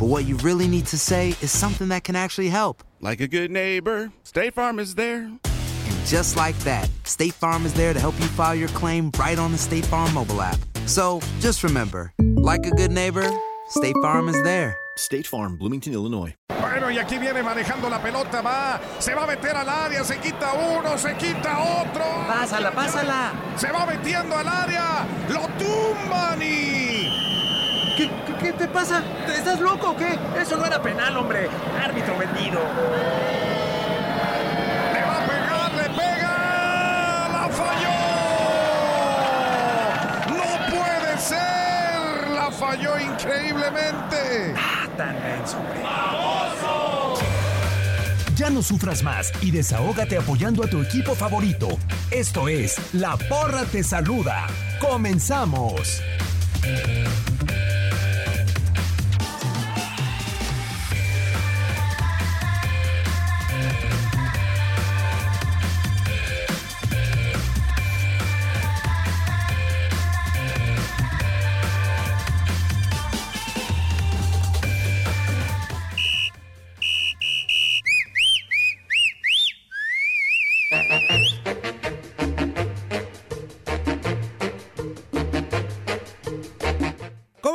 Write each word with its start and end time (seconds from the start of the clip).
but 0.00 0.06
what 0.06 0.24
you 0.24 0.34
really 0.38 0.66
need 0.66 0.86
to 0.86 0.96
say 0.96 1.34
is 1.42 1.50
something 1.50 1.88
that 1.88 2.04
can 2.04 2.16
actually 2.16 2.48
help. 2.48 2.82
Like 3.02 3.20
a 3.20 3.28
good 3.28 3.50
neighbor, 3.50 4.10
State 4.22 4.54
Farm 4.54 4.78
is 4.78 4.94
there. 4.94 5.24
And 5.24 6.06
just 6.06 6.36
like 6.36 6.58
that, 6.60 6.88
State 7.04 7.34
Farm 7.34 7.66
is 7.66 7.74
there 7.74 7.92
to 7.92 8.00
help 8.00 8.18
you 8.18 8.24
file 8.28 8.54
your 8.54 8.68
claim 8.68 9.10
right 9.18 9.38
on 9.38 9.52
the 9.52 9.58
State 9.58 9.84
Farm 9.84 10.14
mobile 10.14 10.40
app. 10.40 10.58
So 10.86 11.20
just 11.40 11.62
remember, 11.62 12.14
like 12.18 12.64
a 12.64 12.70
good 12.70 12.90
neighbor, 12.90 13.30
State 13.68 13.94
Farm 14.00 14.30
is 14.30 14.42
there. 14.42 14.74
State 14.96 15.26
Farm, 15.26 15.58
Bloomington, 15.58 15.92
Illinois. 15.92 16.34
Bueno, 16.48 16.90
y 16.90 16.96
aquí 16.96 17.18
viene 17.18 17.42
manejando 17.42 17.90
la 17.90 18.00
pelota, 18.00 18.40
va, 18.40 18.80
se 19.00 19.14
va 19.14 19.24
a 19.24 19.26
meter 19.26 19.54
al 19.54 19.68
área, 19.68 20.02
se 20.02 20.18
quita 20.18 20.54
uno, 20.54 20.96
se 20.96 21.14
quita 21.16 21.82
otro. 21.82 22.04
Pásala, 22.26 22.70
pásala. 22.70 23.32
Se 23.56 23.70
va 23.70 23.84
metiendo 23.84 24.34
al 24.34 24.48
área, 24.48 25.06
lo 25.28 25.46
tumban 25.58 26.40
y... 26.40 27.30
¿Qué, 27.96 28.08
qué, 28.40 28.52
te 28.52 28.68
pasa? 28.68 29.02
¿Estás 29.28 29.60
loco 29.60 29.90
o 29.90 29.96
qué? 29.96 30.18
Eso 30.40 30.56
no 30.56 30.66
era 30.66 30.80
penal, 30.82 31.16
hombre. 31.16 31.48
Árbitro 31.82 32.16
vendido. 32.18 32.60
Le 34.92 35.02
va 35.04 35.16
a 35.16 35.26
pegar, 35.26 35.72
le 35.74 35.84
pega, 35.90 37.28
la 37.32 37.48
falló. 37.48 37.90
No 40.36 40.44
puede 40.70 41.18
ser, 41.18 42.30
la 42.34 42.50
falló 42.50 42.98
increíblemente. 42.98 44.54
Ah, 44.56 44.88
tan 44.96 45.22
menso, 45.22 45.58
hombre. 45.58 45.80
Ya 48.36 48.48
no 48.48 48.62
sufras 48.62 49.02
más 49.02 49.32
y 49.42 49.50
desahógate 49.50 50.16
apoyando 50.16 50.64
a 50.64 50.66
tu 50.66 50.80
equipo 50.80 51.14
favorito. 51.14 51.68
Esto 52.10 52.48
es 52.48 52.80
La 52.94 53.18
Porra 53.18 53.64
Te 53.64 53.84
Saluda. 53.84 54.46
¡Comenzamos! 54.80 56.02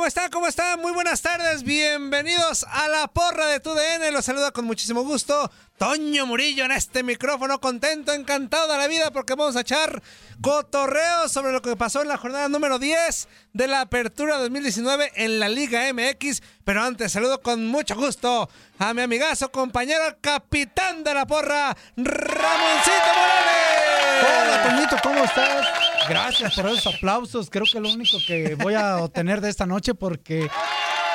¿Cómo 0.06 0.08
está? 0.08 0.30
¿Cómo 0.30 0.46
está? 0.46 0.76
Muy 0.76 0.92
buenas 0.92 1.20
tardes. 1.20 1.64
Bienvenidos 1.64 2.64
a 2.70 2.86
la 2.86 3.08
porra 3.08 3.48
de 3.48 3.58
tu 3.58 3.74
DN. 3.74 4.12
Los 4.12 4.24
saluda 4.24 4.52
con 4.52 4.64
muchísimo 4.64 5.02
gusto 5.02 5.50
Toño 5.78 6.26
Murillo 6.26 6.64
en 6.64 6.70
este 6.70 7.02
micrófono. 7.02 7.60
Contento, 7.60 8.12
encantado 8.12 8.70
de 8.70 8.78
la 8.78 8.86
vida 8.86 9.10
porque 9.10 9.34
vamos 9.34 9.56
a 9.56 9.62
echar 9.62 10.00
cotorreo 10.40 11.28
sobre 11.28 11.50
lo 11.50 11.60
que 11.60 11.74
pasó 11.74 12.02
en 12.02 12.08
la 12.08 12.18
jornada 12.18 12.48
número 12.48 12.78
10 12.78 13.26
de 13.52 13.66
la 13.66 13.80
Apertura 13.80 14.38
2019 14.38 15.10
en 15.16 15.40
la 15.40 15.48
Liga 15.48 15.92
MX. 15.92 16.40
Pero 16.64 16.84
antes 16.84 17.10
saludo 17.10 17.42
con 17.42 17.66
mucho 17.66 17.96
gusto 17.96 18.48
a 18.78 18.94
mi 18.94 19.02
amigazo, 19.02 19.50
compañero, 19.50 20.04
capitán 20.20 21.02
de 21.02 21.14
la 21.14 21.26
porra, 21.26 21.76
Ramoncito 21.96 23.12
Morales. 23.16 24.22
Hola, 24.22 24.62
Toñito, 24.62 24.96
¿cómo 25.02 25.24
estás? 25.24 25.85
Gracias 26.08 26.54
por 26.54 26.66
esos 26.66 26.94
aplausos. 26.94 27.50
Creo 27.50 27.64
que 27.64 27.78
es 27.78 27.82
lo 27.82 27.92
único 27.92 28.18
que 28.26 28.54
voy 28.56 28.74
a 28.74 28.98
obtener 28.98 29.40
de 29.40 29.50
esta 29.50 29.66
noche 29.66 29.94
porque 29.94 30.48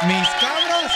mis 0.08 0.28
cabras, 0.40 0.92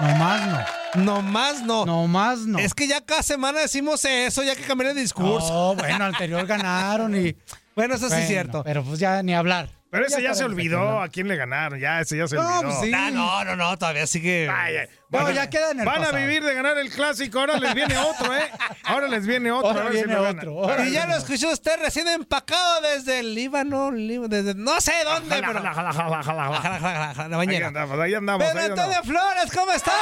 nomás 0.00 0.46
no. 0.46 0.76
No 0.96 1.22
más 1.22 1.62
no. 1.62 1.84
No 1.84 2.06
más 2.06 2.40
no. 2.40 2.58
Es 2.58 2.72
que 2.74 2.88
ya 2.88 3.00
cada 3.00 3.22
semana 3.22 3.60
decimos 3.60 4.04
eso, 4.04 4.42
ya 4.42 4.56
que 4.56 4.62
cambié 4.62 4.90
el 4.90 4.96
discurso. 4.96 5.52
No, 5.52 5.74
bueno, 5.74 6.04
anterior 6.04 6.46
ganaron 6.46 7.14
y. 7.16 7.36
Bueno, 7.76 7.94
eso 7.96 8.08
sí 8.08 8.16
es 8.16 8.26
cierto. 8.26 8.62
Pero 8.64 8.82
pues 8.82 8.98
ya 8.98 9.22
ni 9.22 9.34
hablar. 9.34 9.68
Pero 9.96 10.06
ese 10.06 10.22
ya, 10.22 10.34
se 10.34 10.42
para 10.42 10.54
olvidó 10.54 11.00
a 11.00 11.08
quién 11.08 11.28
le 11.28 11.36
ganaron, 11.36 11.78
ya 11.78 12.00
ese 12.00 12.16
ya 12.16 12.28
se 12.28 12.36
No, 12.36 12.42
olvidó. 12.58 12.62
pues 12.62 12.80
sí. 12.80 12.92
Ah, 12.94 13.10
no, 13.10 13.44
no, 13.44 13.56
no, 13.56 13.78
todavía 13.78 14.06
sigue. 14.06 14.48
Ay, 14.48 14.76
ay, 14.76 14.86
No, 15.10 15.18
van 15.18 15.26
a- 15.28 15.32
ya 15.32 15.50
queda 15.50 15.70
en 15.70 15.80
el 15.80 15.86
Van 15.86 15.96
a 15.96 15.98
pasado. 16.06 16.18
vivir 16.18 16.42
de 16.44 16.54
ganar 16.54 16.78
el 16.78 16.90
clásico, 16.90 17.38
ahora 17.40 17.58
les 17.58 17.74
viene 17.74 17.96
otro, 17.98 18.34
¿eh? 18.36 18.50
Ahora 18.84 19.08
les 19.08 19.26
viene 19.26 19.50
otro. 19.52 19.68
Ahora 19.70 19.84
a 19.84 19.88
si 19.88 19.94
viene 19.98 20.14
ganan. 20.14 20.38
otro, 20.38 20.62
ahora 20.64 20.84
Y 20.86 20.92
ya 20.92 21.06
lo 21.06 21.16
escuchó 21.16 21.50
usted 21.50 21.78
recién 21.80 22.08
empacado 22.08 22.80
desde 22.82 23.20
el 23.20 23.34
Líbano, 23.34 23.90
Líbano, 23.92 24.28
desde 24.28 24.54
no 24.54 24.80
sé 24.80 24.92
dónde, 25.04 25.34
pero. 25.40 25.52
la 25.54 27.16
Ahí 27.18 27.30
bañera. 27.30 27.68
andamos, 27.68 27.98
ahí 27.98 28.14
andamos. 28.14 28.46
Pedro 28.46 28.60
ahí. 28.60 28.70
Antonio 28.70 29.02
Flores, 29.04 29.52
¿cómo 29.54 29.72
está? 29.72 29.92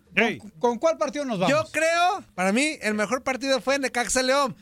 ¿Con 0.58 0.78
cuál 0.78 0.98
partido 0.98 1.24
nos 1.24 1.38
vamos? 1.38 1.50
Yo 1.50 1.72
creo, 1.72 2.22
para 2.34 2.52
mí, 2.52 2.78
el 2.82 2.94
mejor 2.94 3.22
partido 3.22 3.60
fue 3.60 3.78
Necaxa 3.78 4.22
León. 4.22 4.54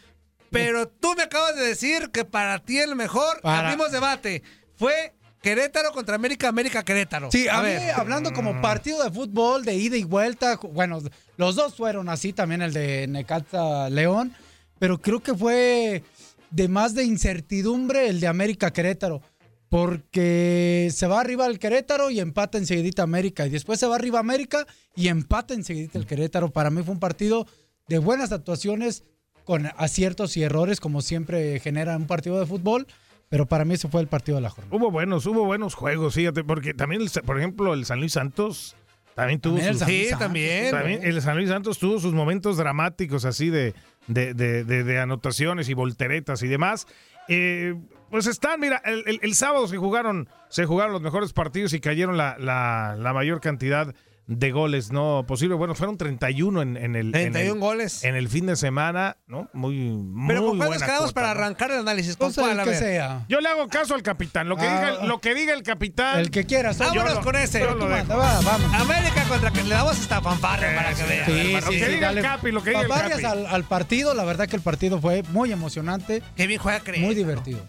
Pero 0.50 0.89
tú 0.89 1.15
me 1.15 1.25
acabas 1.25 1.56
de 1.56 1.62
decir 1.67 2.11
que 2.11 2.25
para 2.25 2.59
ti 2.61 2.79
el 2.79 2.95
mejor, 2.97 3.41
Para- 3.43 3.67
abrimos 3.69 3.93
debate, 3.93 4.43
fue 4.77 5.12
Querétaro 5.43 5.93
contra 5.93 6.17
América, 6.17 6.49
América 6.49 6.82
Querétaro. 6.82 7.31
Sí, 7.31 7.46
a, 7.49 7.58
mí, 7.58 7.69
ver. 7.69 7.93
hablando 7.93 8.32
como 8.32 8.61
partido 8.61 9.02
de 9.05 9.11
fútbol 9.11 9.64
de 9.64 9.75
ida 9.76 9.96
y 9.96 10.05
vuelta, 10.05 10.56
bueno, 10.56 11.00
los 11.37 11.55
dos 11.55 11.76
fueron 11.76 12.08
así, 12.08 12.32
también 12.32 12.62
el 12.62 12.73
de 12.73 13.06
Necaxa 13.06 13.88
León, 13.90 14.35
pero 14.79 15.00
creo 15.00 15.20
que 15.20 15.35
fue 15.35 16.02
de 16.50 16.69
más 16.69 16.94
de 16.94 17.05
incertidumbre 17.05 18.08
el 18.08 18.20
de 18.20 18.26
América 18.26 18.73
Querétaro, 18.73 19.23
porque 19.69 20.90
se 20.93 21.06
va 21.06 21.20
arriba 21.20 21.46
el 21.46 21.58
Querétaro 21.58 22.11
y 22.11 22.20
empata 22.20 22.58
enseguidita 22.58 23.02
América, 23.02 23.46
y 23.46 23.50
después 23.50 23.79
se 23.79 23.87
va 23.87 23.96
arriba 23.96 24.19
América 24.19 24.67
y 24.96 25.08
empata 25.08 25.55
enseguidita 25.55 25.99
el 25.99 26.06
Querétaro. 26.06 26.50
Para 26.50 26.70
mí 26.70 26.82
fue 26.82 26.94
un 26.94 27.00
partido 27.00 27.46
de 27.87 27.99
buenas 27.99 28.32
actuaciones, 28.32 29.05
con 29.44 29.67
aciertos 29.79 30.37
y 30.37 30.43
errores, 30.43 30.79
como 30.79 31.00
siempre 31.00 31.58
genera 31.61 31.96
un 31.96 32.06
partido 32.06 32.38
de 32.38 32.44
fútbol, 32.44 32.87
pero 33.29 33.47
para 33.47 33.65
mí 33.65 33.75
ese 33.75 33.89
fue 33.89 34.01
el 34.01 34.07
partido 34.09 34.37
de 34.37 34.43
la 34.43 34.51
jornada. 34.51 34.77
Hubo 34.77 34.91
buenos, 34.91 35.27
hubo 35.27 35.45
buenos 35.45 35.75
juegos, 35.75 36.15
fíjate, 36.15 36.45
porque 36.45 36.75
también, 36.75 37.03
el- 37.03 37.23
por 37.23 37.39
ejemplo, 37.39 37.75
el 37.75 37.85
San 37.85 38.01
Luis 38.01 38.13
Santos 38.13 38.77
también 39.15 39.41
tuvo 39.41 39.57
También 39.57 39.79
sus... 39.79 39.87
Sí, 39.87 40.03
Santos, 40.05 40.19
también. 40.21 40.71
También 40.71 41.01
el 41.03 41.21
San 41.23 41.37
Luis 41.37 41.49
Santos 41.49 41.79
tuvo 41.79 41.99
sus 41.99 42.15
momentos 42.15 42.57
dramáticos 42.57 43.25
así 43.25 43.51
de, 43.51 43.75
de, 44.07 44.33
de- 44.35 44.65
de- 44.65 44.85
de 44.85 44.99
anotaciones 44.99 45.69
y 45.69 45.75
volteretas 45.75 46.43
y 46.43 46.49
demás. 46.49 46.87
Eh, 47.29 47.75
pues 48.11 48.27
están, 48.27 48.59
mira, 48.61 48.81
el, 48.85 49.03
el- 49.07 49.21
el 49.23 49.35
sábado 49.35 49.67
se 49.67 49.77
jugaron, 49.77 50.29
se 50.49 50.65
jugaron 50.65 50.93
los 50.93 51.03
mejores 51.03 51.33
partidos 51.33 51.73
y 51.75 51.81
cayeron 51.81 52.17
la, 52.17 52.37
la- 52.39 52.97
la 52.99 53.13
mayor 53.13 53.41
cantidad 53.41 53.95
de 54.29 54.53
goles 54.53 54.93
no 54.93 55.25
posible. 55.27 55.55
Bueno, 55.57 55.75
fueron 55.75 55.97
31 55.97 56.61
en, 56.63 56.77
en 56.77 56.97
el, 56.97 57.07
en 57.07 57.13
31 57.33 57.55
el- 57.55 57.59
goles. 57.59 58.05
en 58.05 58.15
el 58.15 58.29
fin 58.29 58.45
de 58.47 58.57
semana, 58.57 59.17
¿no? 59.27 59.49
Muy, 59.55 59.75
muy 59.79 60.29
Pero 60.29 60.47
¿con 60.47 60.59
buena 60.59 60.77
quedamos 60.77 61.01
cuota, 61.13 61.15
para 61.15 61.27
¿no? 61.35 61.41
arrancar 61.41 61.71
el 61.71 61.79
análisis? 61.79 62.17
¿Con 62.17 62.29
Entonces, 62.29 62.45
cuál? 62.45 62.61
A 62.61 62.63
el 62.65 62.69
que 62.69 62.77
sea. 62.77 63.25
Yo 63.29 63.41
le 63.41 63.49
hago 63.49 63.67
caso 63.69 63.95
al 63.95 64.03
capitán. 64.03 64.49
Lo 64.51 64.57
que, 64.57 64.67
Ah, 64.67 64.91
diga, 64.93 65.05
lo 65.07 65.19
que 65.21 65.35
diga 65.35 65.55
el 65.55 65.63
capitán. 65.63 66.19
El 66.21 66.31
que 66.31 66.45
quieras. 66.45 66.79
yo 66.79 66.85
Vámonos 66.85 67.15
lo- 67.15 67.21
con 67.23 67.37
ese. 67.37 67.61
yo 67.61 67.67
lo 67.71 67.79
Tú 67.79 67.85
dejo. 67.87 67.97
manda, 67.97 68.17
va, 68.17 68.41
vamos. 68.43 68.75
América 68.75 69.25
contra 69.29 69.51
que 69.51 69.63
le 69.65 69.75
damos 69.75 69.99
esta 69.99 70.21
fanfarria 70.21 70.77
para 70.77 70.93
que 70.95 71.03
vean. 71.05 71.27
Sí, 71.27 71.53
Lo 71.55 71.61
sí, 71.63 71.69
que 71.79 71.85
sí, 71.87 71.93
diga 71.93 72.09
el 72.11 72.15
dale. 72.17 72.23
Capi, 72.23 72.53
lo 72.53 72.63
que 72.63 72.71
diga 72.71 72.83
el 72.83 72.89
Fanfarrias 72.89 73.21
Capi. 73.23 73.39
al, 73.39 73.47
al 73.47 73.65
partido, 73.65 74.13
la 74.15 74.25
verdad 74.25 74.47
que 74.47 74.57
el 74.57 74.63
partido 74.63 75.01
fue 75.01 75.23
muy 75.31 75.53
emocionante, 75.53 76.23
Qué 76.37 76.47
bien 76.47 76.61
juega 76.61 76.81
Querétaro. 76.81 77.07
muy 77.07 77.15
divertido. 77.15 77.61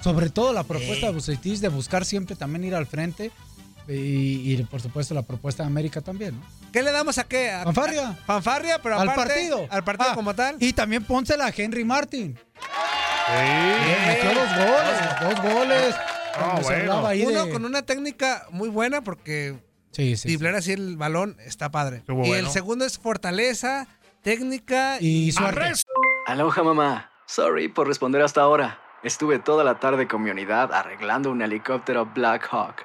Sobre 0.00 0.30
todo 0.30 0.52
la 0.52 0.62
propuesta 0.64 1.06
de 1.06 1.12
Bucetich 1.12 1.58
de 1.60 1.68
buscar 1.68 2.04
siempre 2.04 2.34
también 2.36 2.64
ir 2.64 2.74
al 2.74 2.86
frente 2.86 3.30
y, 3.88 4.52
y, 4.52 4.62
por 4.64 4.80
supuesto 4.80 5.14
la 5.14 5.22
propuesta 5.22 5.62
de 5.62 5.68
América 5.68 6.00
también, 6.00 6.38
¿no? 6.38 6.46
¿Qué 6.72 6.82
le 6.82 6.92
damos 6.92 7.16
a 7.18 7.24
qué? 7.24 7.50
A- 7.50 7.64
Fanfarria. 7.64 8.08
a- 8.10 8.14
Fanfarria, 8.14 8.78
pero 8.82 9.00
al 9.00 9.14
partido. 9.14 9.66
Al 9.70 9.82
partido 9.84 10.10
Ah, 10.12 10.14
como 10.14 10.34
tal. 10.34 10.56
Y 10.60 10.72
también 10.72 11.04
pónsela 11.04 11.46
a 11.46 11.52
Henry 11.56 11.84
Martin. 11.84 12.38
Sí. 13.26 14.06
Metió 14.06 14.34
dos 14.34 14.48
goles, 14.56 15.20
dos 15.42 15.54
goles. 15.54 15.94
Ah, 16.36 16.58
se 16.62 16.62
bueno. 16.62 17.06
ahí 17.06 17.22
Uno 17.26 17.46
de- 17.46 17.52
con 17.52 17.64
una 17.64 17.82
técnica 17.82 18.46
muy 18.50 18.68
buena 18.68 19.02
porque 19.02 19.56
Sí, 19.90 20.16
sí, 20.16 20.38
sí. 20.38 20.46
así 20.46 20.72
el 20.72 20.96
balón 20.96 21.36
está 21.44 21.70
padre. 21.70 21.98
Estuvo 21.98 22.24
y 22.24 22.28
bueno. 22.28 22.46
el 22.46 22.52
segundo 22.52 22.84
es 22.84 22.98
fortaleza, 22.98 23.86
técnica 24.22 24.98
Y 25.00 25.32
suerte. 25.32 25.60
Arres- 25.60 25.84
Aloha 26.26 26.62
mamá. 26.62 27.10
Sorry 27.26 27.68
por 27.68 27.86
responder 27.88 28.22
hasta 28.22 28.40
ahora. 28.42 28.78
Estuve 29.02 29.38
toda 29.38 29.64
la 29.64 29.78
tarde 29.78 30.06
con 30.08 30.22
mi 30.22 30.30
unidad 30.30 30.72
arreglando 30.72 31.30
un 31.30 31.42
helicóptero 31.42 32.06
Black 32.06 32.48
Hawk. 32.50 32.84